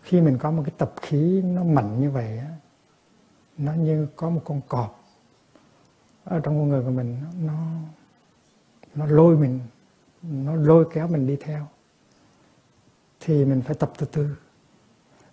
Khi 0.01 0.22
mình 0.22 0.38
có 0.38 0.51
một 0.51 0.63
cái 0.65 0.74
tập 0.77 0.94
khí 1.01 1.41
nó 1.41 1.63
mạnh 1.63 2.01
như 2.01 2.12
vậy 2.12 2.39
nó 3.58 3.74
như 3.74 4.08
có 4.15 4.29
một 4.29 4.41
con 4.46 4.62
cọp 4.67 5.03
ở 6.24 6.39
trong 6.39 6.60
con 6.60 6.70
người 6.70 6.84
của 6.84 6.91
mình 6.91 7.17
nó 7.41 7.53
nó 8.96 9.05
lôi 9.05 9.38
mình, 9.38 9.60
nó 10.22 10.55
lôi 10.55 10.86
kéo 10.94 11.08
mình 11.08 11.27
đi 11.27 11.38
theo, 11.41 11.67
thì 13.20 13.46
mình 13.46 13.62
phải 13.62 13.75
tập 13.79 13.91
từ 13.98 14.05
từ. 14.12 14.36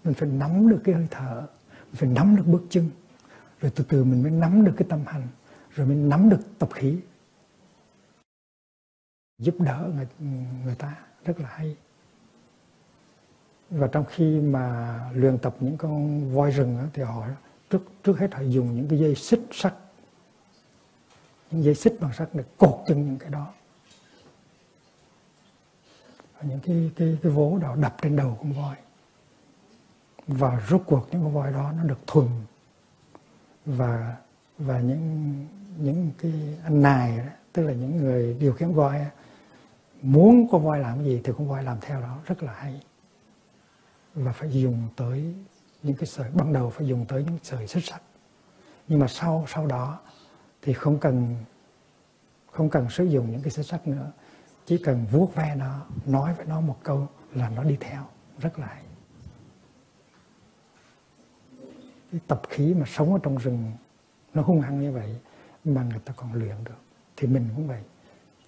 Mình 0.04 0.14
phải 0.14 0.28
nắm 0.28 0.68
được 0.68 0.80
cái 0.84 0.94
hơi 0.94 1.06
thở, 1.10 1.46
mình 1.70 1.94
phải 1.94 2.08
nắm 2.08 2.36
được 2.36 2.46
bước 2.46 2.62
chân, 2.70 2.90
rồi 3.60 3.72
từ 3.74 3.84
từ 3.88 4.04
mình 4.04 4.22
mới 4.22 4.32
nắm 4.32 4.64
được 4.64 4.72
cái 4.76 4.88
tâm 4.90 5.00
hành, 5.06 5.28
rồi 5.70 5.86
mình 5.86 6.08
nắm 6.08 6.28
được 6.28 6.40
tập 6.58 6.68
khí 6.72 6.98
giúp 9.42 9.60
đỡ 9.60 9.90
người, 9.94 10.06
người 10.64 10.74
ta. 10.74 10.96
Rất 11.24 11.40
là 11.40 11.48
hay. 11.48 11.76
Và 13.70 13.86
trong 13.86 14.04
khi 14.04 14.40
mà 14.40 14.98
luyện 15.14 15.38
tập 15.38 15.54
những 15.60 15.76
con 15.76 16.24
voi 16.34 16.50
rừng 16.50 16.88
thì 16.92 17.02
họ 17.02 17.26
trước 17.70 17.82
trước 18.04 18.18
hết 18.18 18.34
họ 18.34 18.40
dùng 18.40 18.76
những 18.76 18.88
cái 18.88 18.98
dây 18.98 19.14
xích 19.14 19.40
sắt. 19.52 19.74
Những 21.50 21.64
dây 21.64 21.74
xích 21.74 21.96
bằng 22.00 22.12
sắt 22.12 22.28
để 22.32 22.44
cột 22.58 22.84
chân 22.86 23.06
những 23.06 23.18
cái 23.18 23.30
đó. 23.30 23.52
Những 26.42 26.60
cái 26.60 26.90
cái 26.96 27.18
cái 27.22 27.32
vố 27.32 27.58
đó 27.58 27.76
đập 27.76 27.96
trên 28.02 28.16
đầu 28.16 28.38
con 28.40 28.52
voi. 28.52 28.76
Và 30.26 30.62
rốt 30.68 30.82
cuộc 30.86 31.08
những 31.10 31.22
con 31.22 31.34
voi 31.34 31.52
đó 31.52 31.72
nó 31.76 31.84
được 31.84 31.98
thuần. 32.06 32.28
Và 33.66 34.16
và 34.58 34.80
những 34.80 35.46
những 35.78 36.10
cái 36.18 36.32
anh 36.64 36.82
nài 36.82 37.18
đó, 37.18 37.32
tức 37.52 37.62
là 37.62 37.72
những 37.72 37.96
người 37.96 38.34
điều 38.34 38.52
khiển 38.52 38.72
voi 38.72 39.06
muốn 40.02 40.48
con 40.50 40.64
voi 40.64 40.78
làm 40.78 41.04
gì 41.04 41.20
thì 41.24 41.32
con 41.38 41.48
voi 41.48 41.62
làm 41.64 41.78
theo 41.80 42.00
đó, 42.00 42.18
rất 42.26 42.42
là 42.42 42.52
hay. 42.52 42.80
Và 44.14 44.32
phải 44.32 44.52
dùng 44.52 44.88
tới 44.96 45.34
những 45.82 45.96
cái 45.96 46.06
sợi, 46.06 46.30
ban 46.30 46.52
đầu 46.52 46.70
phải 46.70 46.86
dùng 46.86 47.06
tới 47.06 47.24
những 47.24 47.38
sợi 47.42 47.66
xích 47.66 47.84
sắt. 47.84 48.02
Nhưng 48.88 48.98
mà 48.98 49.08
sau 49.08 49.44
sau 49.48 49.66
đó 49.66 50.00
thì 50.62 50.72
không 50.72 50.98
cần 50.98 51.36
không 52.52 52.70
cần 52.70 52.90
sử 52.90 53.04
dụng 53.04 53.30
những 53.32 53.42
cái 53.42 53.50
xích 53.50 53.66
sắt 53.66 53.86
nữa. 53.86 54.12
Chỉ 54.66 54.78
cần 54.78 55.06
vuốt 55.10 55.34
ve 55.34 55.54
nó, 55.54 55.86
nói 56.06 56.34
với 56.34 56.46
nó 56.46 56.60
một 56.60 56.78
câu 56.82 57.08
là 57.34 57.48
nó 57.48 57.64
đi 57.64 57.76
theo. 57.80 58.02
Rất 58.38 58.58
là 58.58 58.66
hay. 58.66 58.82
Cái 62.12 62.20
tập 62.26 62.42
khí 62.48 62.74
mà 62.74 62.84
sống 62.86 63.12
ở 63.12 63.18
trong 63.22 63.36
rừng, 63.36 63.72
nó 64.34 64.42
hung 64.42 64.60
hăng 64.60 64.80
như 64.80 64.92
vậy 64.92 65.16
mà 65.64 65.82
người 65.82 66.00
ta 66.04 66.12
còn 66.16 66.32
luyện 66.32 66.64
được. 66.64 66.80
Thì 67.16 67.28
mình 67.28 67.48
cũng 67.56 67.68
vậy. 67.68 67.82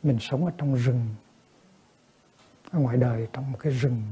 Mình 0.02 0.18
sống 0.20 0.46
ở 0.46 0.52
trong 0.58 0.74
rừng 0.74 1.08
ở 2.74 2.80
ngoài 2.80 2.96
đời 2.96 3.28
trong 3.32 3.52
một 3.52 3.58
cái 3.60 3.72
rừng. 3.72 4.02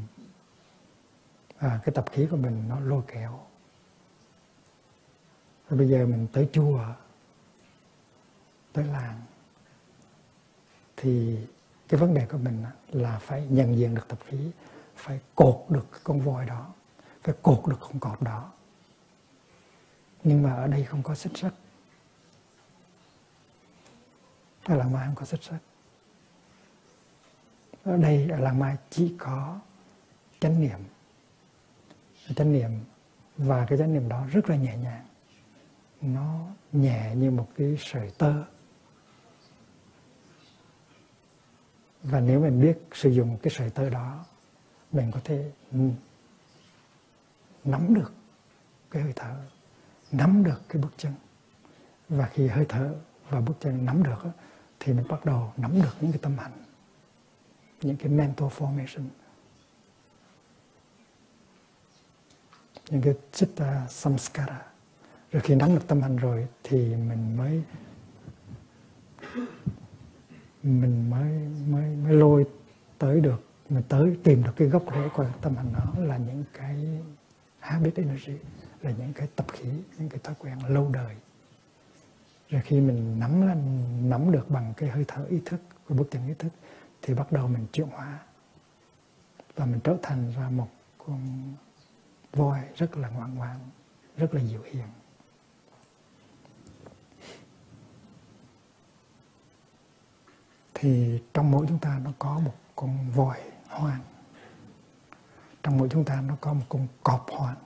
À, 1.58 1.80
cái 1.84 1.92
tập 1.94 2.04
khí 2.12 2.26
của 2.30 2.36
mình 2.36 2.68
nó 2.68 2.80
lôi 2.80 3.02
kéo. 3.06 3.40
Rồi 5.68 5.78
bây 5.78 5.88
giờ 5.88 6.06
mình 6.06 6.26
tới 6.32 6.48
chùa 6.52 6.84
tới 8.72 8.84
làng. 8.84 9.20
Thì 10.96 11.38
cái 11.88 12.00
vấn 12.00 12.14
đề 12.14 12.26
của 12.26 12.38
mình 12.38 12.64
là 12.90 13.18
phải 13.18 13.46
nhận 13.46 13.76
diện 13.76 13.94
được 13.94 14.08
tập 14.08 14.18
khí 14.26 14.50
phải 14.96 15.20
cột 15.34 15.64
được 15.68 15.86
con 16.04 16.20
voi 16.20 16.46
đó 16.46 16.74
phải 17.22 17.34
cột 17.42 17.62
được 17.66 17.78
con 17.80 17.98
cọp 18.00 18.22
đó. 18.22 18.52
Nhưng 20.24 20.42
mà 20.42 20.54
ở 20.54 20.66
đây 20.66 20.84
không 20.84 21.02
có 21.02 21.14
xích 21.14 21.32
sắt. 21.34 21.52
Ở 24.64 24.76
là 24.76 24.84
mai 24.84 25.06
không 25.06 25.14
có 25.14 25.24
xích 25.24 25.42
sắt 25.42 25.60
ở 27.84 27.96
đây 27.96 28.28
ở 28.30 28.38
làng 28.38 28.58
mai 28.58 28.76
chỉ 28.90 29.14
có 29.18 29.60
chánh 30.40 30.60
niệm. 30.60 30.78
Chánh 32.36 32.52
niệm 32.52 32.70
và 33.36 33.66
cái 33.66 33.78
chánh 33.78 33.94
niệm 33.94 34.08
đó 34.08 34.26
rất 34.30 34.50
là 34.50 34.56
nhẹ 34.56 34.76
nhàng. 34.76 35.06
Nó 36.00 36.46
nhẹ 36.72 37.14
như 37.14 37.30
một 37.30 37.48
cái 37.56 37.76
sợi 37.78 38.10
tơ. 38.18 38.44
Và 42.02 42.20
nếu 42.20 42.40
mình 42.40 42.60
biết 42.60 42.78
sử 42.92 43.10
dụng 43.10 43.38
cái 43.42 43.50
sợi 43.50 43.70
tơ 43.70 43.90
đó, 43.90 44.24
mình 44.92 45.10
có 45.10 45.20
thể 45.24 45.50
nắm 47.64 47.94
được 47.94 48.12
cái 48.90 49.02
hơi 49.02 49.12
thở, 49.16 49.36
nắm 50.12 50.44
được 50.44 50.60
cái 50.68 50.82
bước 50.82 50.92
chân. 50.96 51.12
Và 52.08 52.26
khi 52.26 52.48
hơi 52.48 52.66
thở 52.68 52.94
và 53.28 53.40
bước 53.40 53.54
chân 53.60 53.84
nắm 53.84 54.02
được 54.02 54.22
thì 54.80 54.92
mình 54.92 55.08
bắt 55.08 55.24
đầu 55.24 55.52
nắm 55.56 55.82
được 55.82 55.96
những 56.00 56.12
cái 56.12 56.20
tâm 56.22 56.38
hành 56.38 56.52
những 57.82 57.96
cái 57.96 58.08
mental 58.08 58.48
formation. 58.48 59.04
Những 62.90 63.02
cái 63.02 63.14
chitta 63.32 63.86
samskara. 63.88 64.62
Rồi 65.32 65.42
khi 65.42 65.54
nắm 65.54 65.74
được 65.74 65.86
tâm 65.86 66.02
hành 66.02 66.16
rồi 66.16 66.46
thì 66.62 66.78
mình 66.78 67.36
mới 67.36 67.62
mình 70.62 71.10
mới 71.10 71.32
mới 71.68 71.96
mới 71.96 72.14
lôi 72.14 72.44
tới 72.98 73.20
được, 73.20 73.44
mình 73.68 73.82
tới 73.88 74.16
tìm 74.22 74.42
được 74.42 74.52
cái 74.56 74.68
gốc 74.68 74.82
rễ 74.94 75.08
của 75.14 75.26
tâm 75.40 75.56
hành 75.56 75.72
đó 75.72 76.02
là 76.04 76.16
những 76.16 76.44
cái 76.52 76.76
habit 77.58 77.96
energy, 77.96 78.32
là 78.80 78.90
những 78.90 79.12
cái 79.12 79.28
tập 79.36 79.46
khí, 79.52 79.68
những 79.98 80.08
cái 80.08 80.20
thói 80.22 80.34
quen 80.38 80.58
lâu 80.68 80.90
đời. 80.92 81.16
Rồi 82.48 82.62
khi 82.64 82.80
mình 82.80 83.20
nắm 83.20 83.46
lên, 83.46 83.58
nắm 84.10 84.32
được 84.32 84.50
bằng 84.50 84.74
cái 84.76 84.88
hơi 84.88 85.04
thở 85.08 85.24
ý 85.24 85.40
thức 85.44 85.60
của 85.88 85.94
bước 85.94 86.08
chân 86.10 86.28
ý 86.28 86.34
thức 86.38 86.52
thì 87.02 87.14
bắt 87.14 87.32
đầu 87.32 87.48
mình 87.48 87.66
chuyển 87.72 87.88
hóa. 87.88 88.18
Và 89.54 89.64
mình 89.66 89.80
trở 89.84 89.96
thành 90.02 90.32
ra 90.36 90.50
một 90.50 90.68
con 90.98 91.54
voi 92.32 92.60
rất 92.76 92.96
là 92.96 93.08
ngoan 93.08 93.34
ngoãn, 93.34 93.58
rất 94.16 94.34
là 94.34 94.40
dịu 94.40 94.62
hiền. 94.62 94.88
Thì 100.74 101.22
trong 101.34 101.50
mỗi 101.50 101.66
chúng 101.68 101.78
ta 101.78 102.00
nó 102.04 102.12
có 102.18 102.38
một 102.38 102.54
con 102.76 103.10
voi 103.10 103.40
hoang. 103.68 104.00
Trong 105.62 105.78
mỗi 105.78 105.88
chúng 105.88 106.04
ta 106.04 106.20
nó 106.20 106.36
có 106.40 106.52
một 106.52 106.64
con 106.68 106.86
cọp 107.02 107.26
hoang. 107.30 107.56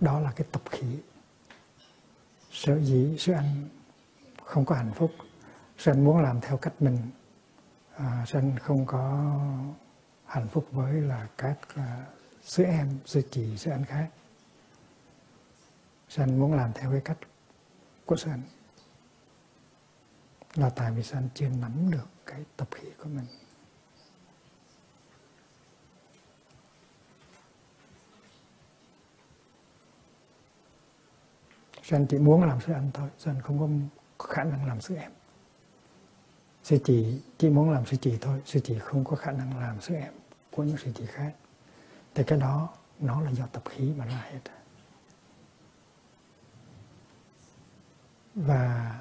Đó 0.00 0.20
là 0.20 0.32
cái 0.36 0.46
tập 0.52 0.62
khí. 0.70 0.98
Sở 2.50 2.80
dĩ 2.80 3.16
sư 3.18 3.32
anh 3.32 3.68
không 4.44 4.64
có 4.64 4.74
hạnh 4.74 4.92
phúc 4.94 5.12
sanh 5.78 6.04
muốn 6.04 6.22
làm 6.22 6.40
theo 6.40 6.56
cách 6.56 6.82
mình. 6.82 6.98
À, 7.96 8.24
sư 8.26 8.40
không 8.62 8.86
có 8.86 9.34
hạnh 10.24 10.48
phúc 10.48 10.66
với 10.72 10.92
là 10.92 11.28
các 11.38 11.58
à, 11.74 12.06
sư 12.42 12.64
em 12.64 12.98
sư 13.04 13.22
chị 13.30 13.56
sư 13.56 13.70
anh 13.70 13.84
khác. 13.84 14.08
Sanh 16.08 16.40
muốn 16.40 16.54
làm 16.54 16.72
theo 16.72 16.90
cái 16.90 17.00
cách 17.04 17.18
của 18.06 18.16
sanh 18.16 18.42
là 20.54 20.70
tại 20.70 20.90
vì 20.90 21.02
sanh 21.02 21.28
chưa 21.34 21.48
nắm 21.48 21.90
được 21.90 22.08
cái 22.26 22.44
tập 22.56 22.68
khí 22.70 22.88
của 22.98 23.08
mình. 23.08 23.26
Sanh 31.82 32.00
anh 32.00 32.06
chỉ 32.06 32.18
muốn 32.18 32.44
làm 32.44 32.60
sư 32.60 32.72
anh 32.72 32.90
thôi. 32.94 33.08
Sanh 33.18 33.34
anh 33.34 33.42
không 33.42 33.88
có 34.18 34.26
khả 34.28 34.44
năng 34.44 34.66
làm 34.66 34.80
sư 34.80 34.96
em 34.96 35.12
sư 36.68 36.78
chị 36.84 37.20
chỉ 37.38 37.48
muốn 37.48 37.70
làm 37.70 37.86
sư 37.86 37.96
chị 38.00 38.18
thôi. 38.20 38.42
Sư 38.44 38.60
chị 38.64 38.78
không 38.78 39.04
có 39.04 39.16
khả 39.16 39.32
năng 39.32 39.58
làm 39.58 39.80
sư 39.80 39.94
em 39.94 40.12
của 40.50 40.62
những 40.62 40.76
sư 40.76 40.92
chị 40.94 41.06
khác. 41.06 41.34
Thì 42.14 42.24
cái 42.26 42.38
đó, 42.38 42.68
nó 43.00 43.20
là 43.20 43.30
do 43.30 43.46
tập 43.46 43.62
khí 43.68 43.92
mà 43.96 44.04
ra 44.04 44.24
hết. 44.30 44.40
Và 48.34 48.94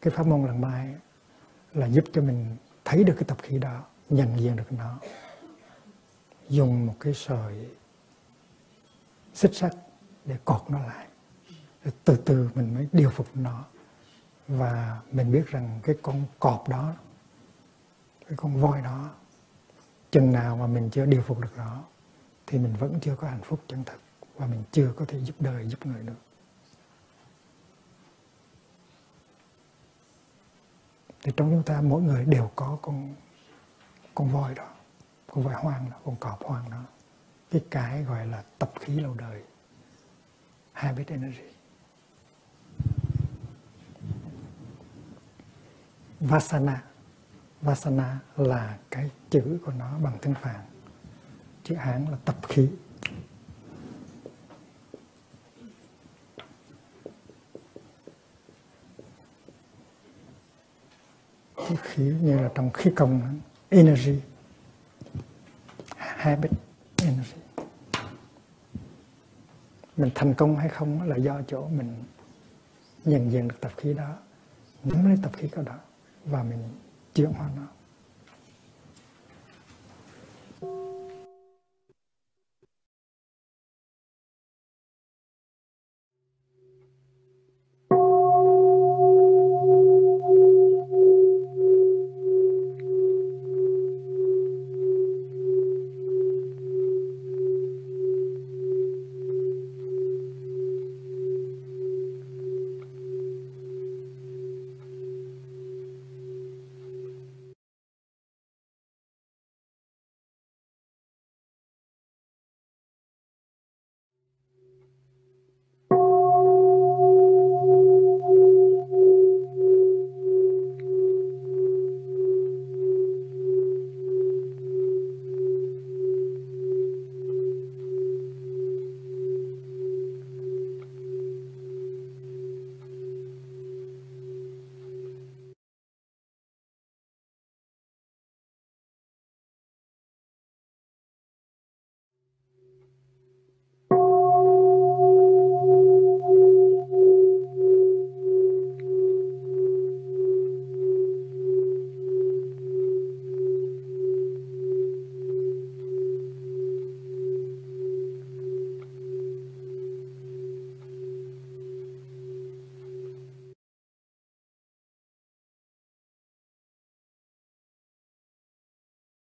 cái 0.00 0.12
pháp 0.16 0.26
môn 0.26 0.46
lần 0.46 0.60
mai 0.60 0.94
là 1.74 1.86
giúp 1.86 2.04
cho 2.12 2.22
mình 2.22 2.56
thấy 2.84 3.04
được 3.04 3.14
cái 3.14 3.24
tập 3.24 3.38
khí 3.42 3.58
đó, 3.58 3.84
nhận 4.08 4.40
diện 4.40 4.56
được 4.56 4.72
nó. 4.72 4.98
Dùng 6.48 6.86
một 6.86 6.94
cái 7.00 7.14
sợi 7.14 7.68
xích 9.34 9.54
sắt 9.54 9.74
để 10.24 10.36
cột 10.44 10.70
nó 10.70 10.78
lại. 10.78 11.06
Rồi 11.84 11.94
từ 12.04 12.16
từ 12.16 12.50
mình 12.54 12.74
mới 12.74 12.88
điều 12.92 13.10
phục 13.10 13.36
nó 13.36 13.64
và 14.50 15.00
mình 15.12 15.32
biết 15.32 15.46
rằng 15.46 15.80
cái 15.82 15.96
con 16.02 16.24
cọp 16.38 16.68
đó, 16.68 16.94
cái 18.26 18.36
con 18.36 18.60
voi 18.60 18.82
đó, 18.82 19.10
chừng 20.10 20.32
nào 20.32 20.56
mà 20.56 20.66
mình 20.66 20.90
chưa 20.90 21.06
điều 21.06 21.22
phục 21.22 21.40
được 21.40 21.56
nó, 21.56 21.84
thì 22.46 22.58
mình 22.58 22.74
vẫn 22.78 23.00
chưa 23.00 23.16
có 23.16 23.28
hạnh 23.28 23.42
phúc 23.42 23.60
chân 23.68 23.84
thực 23.84 24.00
và 24.36 24.46
mình 24.46 24.62
chưa 24.72 24.92
có 24.96 25.04
thể 25.04 25.20
giúp 25.20 25.34
đời, 25.40 25.68
giúp 25.68 25.86
người 25.86 26.02
được. 26.02 26.20
Thì 31.22 31.32
trong 31.36 31.50
chúng 31.50 31.62
ta, 31.62 31.80
mỗi 31.80 32.02
người 32.02 32.24
đều 32.24 32.50
có 32.56 32.78
con 32.82 33.14
con 34.14 34.28
voi 34.28 34.54
đó, 34.54 34.68
con 35.26 35.44
voi 35.44 35.54
hoang 35.54 35.90
đó, 35.90 35.96
con 36.04 36.16
cọp 36.16 36.44
hoang 36.44 36.70
đó. 36.70 36.82
Cái 37.50 37.64
cái 37.70 38.02
gọi 38.04 38.26
là 38.26 38.44
tập 38.58 38.72
khí 38.80 39.00
lâu 39.00 39.14
đời, 39.14 39.42
habit 40.72 41.08
energy. 41.08 41.59
Vasana. 46.20 46.82
Vasana 47.62 48.18
là 48.36 48.78
cái 48.90 49.10
chữ 49.30 49.58
của 49.66 49.72
nó 49.72 49.98
bằng 50.02 50.18
tiếng 50.22 50.34
Phạn. 50.34 50.60
Chữ 51.64 51.74
Hán 51.74 52.06
là 52.10 52.16
tập 52.24 52.36
khí. 52.48 52.68
Chữ 61.56 61.76
khí 61.82 62.14
như 62.22 62.36
là 62.36 62.50
trong 62.54 62.70
khí 62.72 62.90
công, 62.96 63.40
energy. 63.68 64.20
Habit, 65.96 66.50
energy. 66.96 67.40
Mình 69.96 70.10
thành 70.14 70.34
công 70.34 70.56
hay 70.56 70.68
không 70.68 71.02
là 71.02 71.16
do 71.16 71.40
chỗ 71.48 71.68
mình 71.68 72.04
nhận 73.04 73.32
diện 73.32 73.48
được 73.48 73.56
tập 73.60 73.72
khí 73.76 73.94
đó. 73.94 74.16
Nắm 74.84 75.08
lấy 75.08 75.18
tập 75.22 75.32
khí 75.36 75.48
đó 75.66 75.78
và 76.30 76.42
mình 76.42 76.62
chuyển 77.14 77.32
hóa 77.32 77.50
nó 77.56 77.66